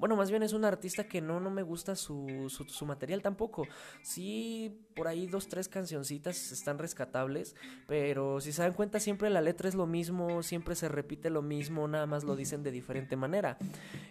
bueno, 0.01 0.17
más 0.17 0.31
bien 0.31 0.43
es 0.43 0.55
un 0.55 0.65
artista 0.65 1.05
que 1.05 1.21
no, 1.21 1.41
no 1.41 1.51
me 1.51 1.63
gusta 1.63 1.95
su, 1.95 2.47
su, 2.49 2.87
material 2.87 3.21
tampoco. 3.21 3.67
Sí, 4.01 4.81
por 4.97 5.07
ahí 5.07 5.27
dos, 5.27 5.47
tres 5.49 5.69
cancioncitas 5.69 6.53
están 6.53 6.79
rescatables, 6.79 7.55
pero 7.87 8.41
si 8.41 8.51
se 8.53 8.63
dan 8.63 8.73
cuenta 8.73 8.99
siempre 8.99 9.29
la 9.29 9.43
letra 9.43 9.69
es 9.69 9.75
lo 9.75 9.87
mismo, 9.87 10.43
siempre 10.43 10.75
se 10.75 10.89
repite 10.89 11.29
lo 11.29 11.43
mismo, 11.43 11.87
nada 11.87 12.07
más 12.07 12.25
lo 12.25 12.35
dicen 12.35 12.63
de 12.63 12.71
diferente 12.71 13.15
manera. 13.15 13.59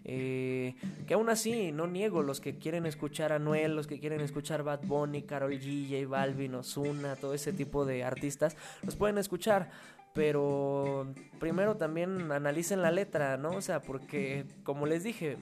Eh, 0.06 0.76
que 1.08 1.16
aún 1.16 1.28
así, 1.30 1.72
no 1.72 1.88
niego, 1.88 2.22
los 2.22 2.40
que 2.40 2.60
quieren 2.60 2.86
escuchar 2.86 3.34
a 3.34 3.40
Noel, 3.40 3.76
los 3.76 3.88
que 3.88 4.00
quieren 4.00 4.22
escuchar 4.22 4.62
Bad 4.62 4.82
Bunny, 4.84 5.24
Carol 5.24 5.54
G, 5.54 6.08
Balvin, 6.08 6.54
Ozuna, 6.54 7.16
todo 7.16 7.34
ese 7.34 7.52
tipo 7.52 7.84
de 7.84 8.04
artistas, 8.04 8.56
los 8.84 8.96
pueden 8.96 9.18
escuchar 9.18 9.72
pero 10.14 11.08
primero 11.40 11.78
también 11.78 12.32
analicen 12.32 12.82
la 12.82 12.92
letra, 12.92 13.38
¿no? 13.38 13.52
O 13.52 13.62
sea, 13.62 13.82
porque 13.82 14.46
como 14.64 14.86
les 14.86 15.04
dije, 15.04 15.38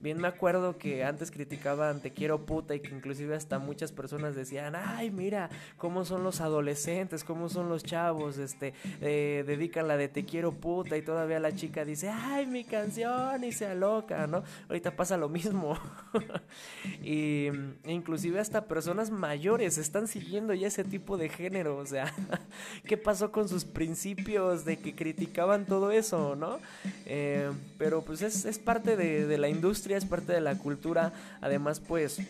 Bien 0.00 0.18
me 0.18 0.28
acuerdo 0.28 0.78
que 0.78 1.04
antes 1.04 1.30
criticaban 1.30 2.00
Te 2.00 2.10
quiero 2.10 2.46
puta 2.46 2.74
y 2.74 2.80
que 2.80 2.94
inclusive 2.94 3.36
hasta 3.36 3.58
muchas 3.58 3.92
personas 3.92 4.34
decían, 4.34 4.74
ay, 4.74 5.10
mira, 5.10 5.50
cómo 5.76 6.06
son 6.06 6.24
los 6.24 6.40
adolescentes, 6.40 7.22
cómo 7.22 7.50
son 7.50 7.68
los 7.68 7.84
chavos, 7.84 8.38
este, 8.38 8.72
eh, 9.02 9.44
dedican 9.46 9.88
la 9.88 9.98
de 9.98 10.08
Te 10.08 10.24
quiero 10.24 10.52
puta 10.52 10.96
y 10.96 11.02
todavía 11.02 11.38
la 11.38 11.52
chica 11.52 11.84
dice, 11.84 12.08
ay, 12.08 12.46
mi 12.46 12.64
canción 12.64 13.44
y 13.44 13.52
se 13.52 13.66
aloca, 13.66 14.26
¿no? 14.26 14.42
Ahorita 14.68 14.96
pasa 14.96 15.18
lo 15.18 15.28
mismo. 15.28 15.78
y 17.02 17.48
inclusive 17.84 18.40
hasta 18.40 18.64
personas 18.64 19.10
mayores 19.10 19.76
están 19.76 20.08
siguiendo 20.08 20.54
ya 20.54 20.68
ese 20.68 20.84
tipo 20.84 21.18
de 21.18 21.28
género, 21.28 21.76
o 21.76 21.84
sea, 21.84 22.12
¿qué 22.86 22.96
pasó 22.96 23.32
con 23.32 23.50
sus 23.50 23.66
principios 23.66 24.64
de 24.64 24.78
que 24.78 24.94
criticaban 24.94 25.66
todo 25.66 25.90
eso, 25.90 26.36
¿no? 26.36 26.58
Eh, 27.04 27.50
pero 27.76 28.02
pues 28.02 28.22
es, 28.22 28.46
es 28.46 28.58
parte 28.58 28.96
de, 28.96 29.26
de 29.26 29.38
la 29.38 29.50
industria 29.50 29.89
es 29.96 30.04
parte 30.04 30.32
de 30.32 30.40
la 30.40 30.56
cultura. 30.56 31.12
Además, 31.40 31.80
pues 31.80 32.20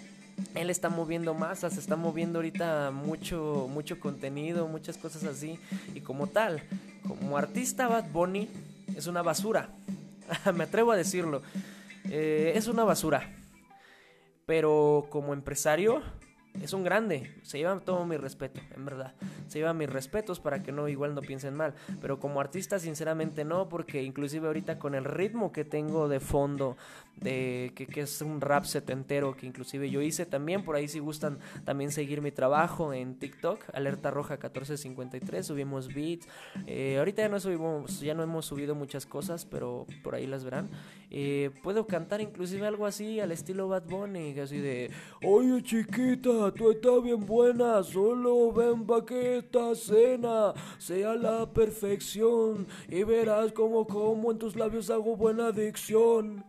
él 0.54 0.70
está 0.70 0.88
moviendo 0.88 1.34
masas, 1.34 1.76
está 1.76 1.96
moviendo 1.96 2.38
ahorita 2.38 2.90
mucho, 2.90 3.68
mucho 3.70 4.00
contenido, 4.00 4.68
muchas 4.68 4.96
cosas 4.96 5.24
así. 5.24 5.58
Y 5.94 6.00
como 6.00 6.26
tal, 6.26 6.62
como 7.06 7.36
artista, 7.36 7.88
Bad 7.88 8.10
Bunny 8.10 8.48
es 8.96 9.06
una 9.06 9.22
basura. 9.22 9.70
Me 10.54 10.64
atrevo 10.64 10.92
a 10.92 10.96
decirlo. 10.96 11.42
Eh, 12.08 12.52
es 12.54 12.66
una 12.66 12.84
basura. 12.84 13.28
Pero 14.46 15.06
como 15.10 15.32
empresario, 15.32 16.02
es 16.60 16.72
un 16.72 16.84
grande, 16.84 17.30
se 17.42 17.58
lleva 17.58 17.78
todo 17.80 18.04
mi 18.04 18.16
respeto, 18.16 18.60
en 18.74 18.84
verdad. 18.84 19.14
Se 19.48 19.58
lleva 19.58 19.72
mis 19.72 19.88
respetos 19.88 20.40
para 20.40 20.62
que 20.62 20.72
no 20.72 20.88
igual 20.88 21.14
no 21.14 21.20
piensen 21.20 21.54
mal, 21.54 21.74
pero 22.00 22.18
como 22.18 22.40
artista 22.40 22.78
sinceramente 22.78 23.44
no, 23.44 23.68
porque 23.68 24.02
inclusive 24.02 24.46
ahorita 24.46 24.78
con 24.78 24.94
el 24.94 25.04
ritmo 25.04 25.52
que 25.52 25.64
tengo 25.64 26.08
de 26.08 26.20
fondo 26.20 26.76
de 27.20 27.72
que, 27.74 27.86
que, 27.86 28.00
es 28.00 28.22
un 28.22 28.40
rap 28.40 28.64
setentero 28.64 29.36
que 29.36 29.46
inclusive 29.46 29.90
yo 29.90 30.00
hice 30.00 30.24
también, 30.26 30.64
por 30.64 30.76
ahí 30.76 30.88
si 30.88 30.98
gustan 30.98 31.38
también 31.64 31.90
seguir 31.90 32.22
mi 32.22 32.30
trabajo 32.30 32.94
en 32.94 33.18
TikTok, 33.18 33.62
alerta 33.74 34.10
roja 34.10 34.34
1453, 34.34 35.46
subimos 35.46 35.92
beats, 35.92 36.26
eh, 36.66 36.96
ahorita 36.98 37.22
ya 37.22 37.28
no 37.28 37.38
subimos, 37.38 38.00
ya 38.00 38.14
no 38.14 38.22
hemos 38.22 38.46
subido 38.46 38.74
muchas 38.74 39.06
cosas, 39.06 39.44
pero 39.44 39.86
por 40.02 40.14
ahí 40.14 40.26
las 40.26 40.44
verán. 40.44 40.70
Eh, 41.12 41.50
puedo 41.62 41.86
cantar 41.86 42.20
inclusive 42.20 42.66
algo 42.66 42.86
así 42.86 43.18
al 43.20 43.32
estilo 43.32 43.68
Bad 43.68 43.84
Bunny, 43.88 44.38
así 44.38 44.58
de, 44.58 44.90
oye 45.24 45.60
chiquita, 45.62 46.39
Tú 46.48 46.70
estás 46.70 47.02
bien 47.02 47.26
buena, 47.26 47.82
solo 47.82 48.50
ven 48.50 48.86
pa' 48.86 49.04
que 49.04 49.38
esta 49.38 49.74
cena 49.74 50.54
sea 50.78 51.14
la 51.14 51.52
perfección 51.52 52.66
y 52.88 53.02
verás 53.02 53.52
como 53.52 53.86
como 53.86 54.30
en 54.30 54.38
tus 54.38 54.56
labios 54.56 54.88
hago 54.88 55.16
buena 55.16 55.48
adicción. 55.48 56.42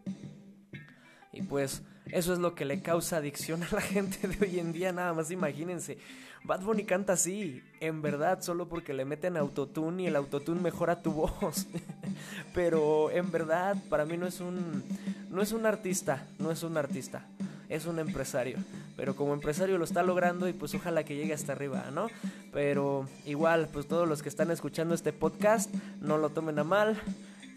Y 1.33 1.41
pues 1.41 1.83
eso 2.05 2.31
es 2.31 2.39
lo 2.39 2.55
que 2.55 2.63
le 2.63 2.81
causa 2.81 3.17
adicción 3.17 3.63
a 3.63 3.67
la 3.71 3.81
gente 3.81 4.29
de 4.29 4.45
hoy 4.45 4.60
en 4.60 4.71
día, 4.71 4.93
nada 4.93 5.13
más 5.13 5.29
imagínense. 5.29 5.98
Bad 6.43 6.62
Bunny 6.62 6.86
canta 6.86 7.13
así, 7.13 7.62
en 7.81 8.01
verdad, 8.01 8.41
solo 8.41 8.67
porque 8.67 8.93
le 8.93 9.05
meten 9.05 9.36
autotune 9.36 10.03
y 10.03 10.07
el 10.07 10.15
autotune 10.15 10.60
mejora 10.62 11.01
tu 11.01 11.12
voz. 11.12 11.67
Pero 12.53 13.12
en 13.12 13.29
verdad, 13.29 13.75
para 13.89 14.05
mí 14.05 14.17
no 14.17 14.25
es 14.25 14.39
un 14.39 14.83
no 15.29 15.41
es 15.41 15.51
un 15.51 15.65
artista, 15.65 16.27
no 16.39 16.50
es 16.50 16.63
un 16.63 16.77
artista, 16.77 17.27
es 17.72 17.86
un 17.86 18.00
empresario. 18.00 18.58
Pero 18.96 19.16
como 19.16 19.34
empresario 19.34 19.78
lo 19.78 19.84
está 19.84 20.04
logrando 20.04 20.48
y 20.48 20.54
pues 20.54 20.75
ojalá 20.75 21.04
que 21.04 21.16
llegue 21.16 21.34
hasta 21.34 21.54
arriba, 21.54 21.86
¿no? 21.92 22.08
Pero 22.51 23.08
igual, 23.25 23.70
pues 23.72 23.88
todos 23.88 24.08
los 24.08 24.22
que 24.22 24.30
están 24.30 24.51
escuchando 24.51 24.94
este 24.94 25.13
podcast, 25.13 25.74
no 26.00 26.18
lo 26.18 26.30
tomen 26.30 26.60
a 26.60 26.63
mal 26.63 27.01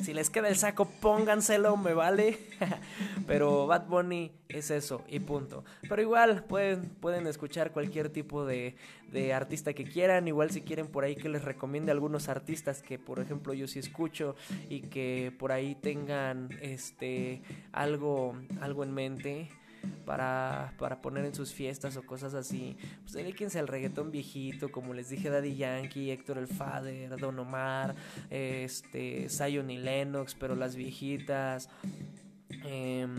si 0.01 0.13
les 0.13 0.29
queda 0.29 0.49
el 0.49 0.57
saco, 0.57 0.87
pónganselo, 0.87 1.77
me 1.77 1.95
vale. 1.95 2.39
Pero 3.27 3.67
Bad 3.67 3.87
Bunny 3.87 4.33
es 4.49 4.71
eso 4.71 5.05
y 5.09 5.21
punto. 5.21 5.65
Pero 5.89 6.03
igual 6.03 6.45
pueden, 6.45 6.83
pueden 7.01 7.27
escuchar 7.27 7.73
cualquier 7.73 8.11
tipo 8.11 8.45
de, 8.45 8.77
de 9.13 9.33
artista 9.33 9.73
que 9.73 9.85
quieran. 9.85 10.29
Igual 10.29 10.51
si 10.51 10.63
quieren 10.63 10.89
por 10.89 11.05
ahí 11.05 11.17
que 11.17 11.29
les 11.29 11.45
recomiende 11.45 11.93
algunos 11.93 12.29
artistas 12.29 12.83
que 12.83 12.99
por 12.99 13.21
ejemplo 13.21 13.55
yo 13.55 13.67
sí 13.67 13.79
escucho 13.79 14.37
y 14.69 14.83
que 14.83 15.33
por 15.39 15.53
ahí 15.53 15.75
tengan 15.75 16.51
este 16.61 17.43
algo, 17.73 18.37
algo 18.61 18.85
en 18.85 18.93
mente 18.93 19.49
para, 20.05 20.73
para 20.79 21.01
poner 21.01 21.25
en 21.25 21.35
sus 21.35 21.53
fiestas 21.53 21.97
o 21.97 22.03
cosas 22.03 22.35
así, 22.35 22.77
pues 23.03 23.13
dedíquense 23.13 23.59
al 23.59 23.69
reggaetón 23.69 24.11
viejito, 24.11 24.71
como 24.71 24.95
les 24.95 25.09
dije, 25.09 25.31
Daddy 25.31 25.57
Yankee, 25.57 26.11
Héctor 26.11 26.39
el 26.39 26.47
Fader, 26.47 27.17
Don 27.19 27.39
Omar, 27.39 27.95
este, 28.31 29.29
Zion 29.29 29.71
y 29.71 29.79
Lennox, 29.79 30.35
pero 30.35 30.55
las 30.55 30.77
viejitas. 30.77 31.69
Em, 32.65 33.15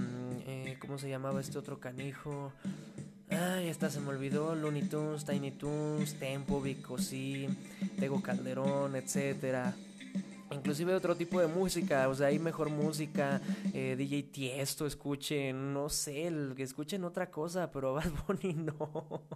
eh, 0.47 0.77
¿Cómo 0.79 0.97
se 0.97 1.09
llamaba 1.09 1.41
este 1.41 1.57
otro 1.57 1.79
canijo? 1.79 2.53
Ay, 3.29 3.67
esta 3.67 3.89
se 3.89 3.99
me 3.99 4.09
olvidó. 4.09 4.55
Looney 4.55 4.83
Tunes, 4.83 5.25
Tiny 5.25 5.51
Tunes, 5.51 6.17
Tempo, 6.19 6.61
Vico, 6.61 6.97
sí, 6.97 7.47
Tego 7.99 8.21
Calderón, 8.21 8.95
etcétera 8.95 9.75
inclusive 10.55 10.93
otro 10.93 11.15
tipo 11.15 11.39
de 11.39 11.47
música, 11.47 12.07
o 12.09 12.15
sea, 12.15 12.27
hay 12.27 12.39
mejor 12.39 12.69
música, 12.69 13.41
eh, 13.73 13.95
DJ 13.97 14.23
Tiesto, 14.23 14.85
escuchen, 14.85 15.73
no 15.73 15.89
sé, 15.89 16.31
que 16.55 16.63
escuchen 16.63 17.03
otra 17.03 17.29
cosa, 17.29 17.71
pero 17.71 17.93
Bad 17.95 18.11
Bunny 18.27 18.53
no. 18.53 19.27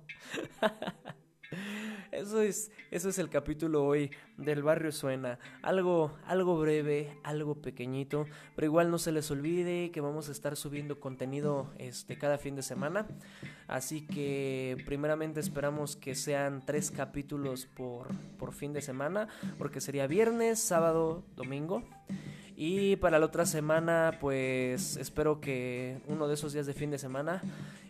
Eso 2.12 2.42
es, 2.42 2.72
eso 2.90 3.10
es 3.10 3.20
el 3.20 3.30
capítulo 3.30 3.86
hoy 3.86 4.12
del 4.38 4.64
barrio 4.64 4.92
suena. 4.92 5.38
Algo, 5.62 6.18
algo 6.26 6.58
breve, 6.60 7.18
algo 7.24 7.56
pequeñito, 7.56 8.26
pero 8.56 8.66
igual 8.66 8.90
no 8.90 8.98
se 8.98 9.12
les 9.12 9.30
olvide 9.30 9.92
que 9.92 10.02
vamos 10.02 10.28
a 10.30 10.32
estar 10.32 10.56
subiendo 10.56 11.00
contenido 11.00 11.72
este 11.78 12.18
cada 12.18 12.38
fin 12.38 12.56
de 12.56 12.64
semana. 12.64 13.06
Así 13.68 14.08
que 14.08 14.78
primeramente 14.86 15.40
esperamos 15.40 15.96
que 15.96 16.16
sean 16.16 16.64
tres 16.66 16.90
capítulos 16.90 17.68
por, 17.68 18.08
por 18.38 18.54
fin 18.54 18.74
de 18.74 18.82
semana, 18.82 19.28
porque 19.58 19.80
sería 19.80 20.08
viernes, 20.08 20.60
sábado, 20.60 21.24
domingo. 21.36 21.84
Y 22.62 22.98
para 22.98 23.20
la 23.20 23.26
otra 23.28 23.46
semana, 23.46 24.18
pues 24.20 24.98
espero 24.98 25.40
que 25.40 26.02
uno 26.08 26.28
de 26.28 26.34
esos 26.34 26.52
días 26.52 26.66
de 26.66 26.74
fin 26.74 26.92
de 26.92 26.98
semana 26.98 27.42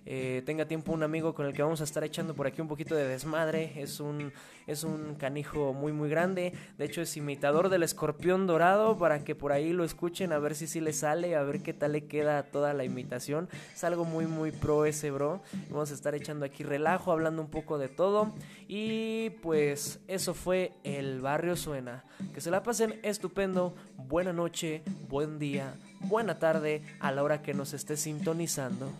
eh, 0.06 0.42
tenga 0.46 0.66
tiempo 0.66 0.92
un 0.92 1.04
amigo 1.04 1.34
con 1.34 1.46
el 1.46 1.54
que 1.54 1.62
vamos 1.62 1.82
a 1.82 1.84
estar 1.84 2.04
echando 2.04 2.34
por 2.34 2.48
aquí 2.48 2.62
un 2.62 2.68
poquito 2.68 2.96
de 2.96 3.08
desmadre. 3.08 3.74
Es 3.76 4.00
un, 4.00 4.32
es 4.68 4.84
un 4.84 5.16
canijo 5.16 5.74
muy 5.74 5.92
muy 5.92 6.10
grande. 6.10 6.54
De 6.78 6.86
hecho 6.86 7.02
es 7.02 7.16
imitador 7.18 7.70
del 7.70 7.84
escorpión 7.84 8.48
dorado 8.48 8.98
para 8.98 9.24
que 9.24 9.36
por 9.36 9.52
ahí 9.52 9.74
lo 9.74 9.84
escuchen 9.84 10.32
a 10.32 10.40
ver 10.40 10.56
si 10.56 10.68
sí 10.68 10.80
le 10.82 10.94
sale, 10.94 11.36
a 11.36 11.44
ver 11.44 11.62
qué 11.62 11.74
tal 11.74 11.92
le 11.92 12.06
queda 12.06 12.44
toda 12.44 12.74
la 12.74 12.84
imitación. 12.84 13.50
Es 13.74 13.84
algo 13.84 14.06
muy 14.06 14.26
muy 14.26 14.52
pro 14.52 14.86
ese 14.86 15.12
bro. 15.12 15.42
Vamos 15.70 15.92
a 15.92 15.94
estar 15.94 16.16
echando 16.16 16.46
aquí 16.46 16.64
relajo, 16.64 17.12
hablando 17.12 17.42
un 17.42 17.50
poco 17.50 17.78
de 17.78 17.88
todo. 17.88 18.34
Y 18.68 19.32
pues 19.42 20.00
eso 20.08 20.34
fue 20.34 20.74
El 20.84 21.22
Barrio 21.22 21.56
Suena. 21.56 22.04
Que 22.34 22.42
se 22.42 22.52
la 22.52 22.64
pasen 22.64 23.00
estupendo. 23.04 23.76
Buena 23.98 24.34
noche, 24.34 24.84
buen 25.08 25.40
día, 25.40 25.76
buena 26.02 26.40
tarde 26.40 26.82
a 27.00 27.12
la 27.12 27.24
hora 27.24 27.42
que 27.42 27.54
nos 27.54 27.74
esté 27.74 27.98
sintonizando. 27.98 28.92